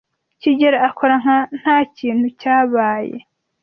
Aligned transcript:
kigeli 0.41 0.77
akora 0.87 1.15
nka 1.21 1.37
ntakintu 1.59 2.27
cyabaye. 2.39 3.17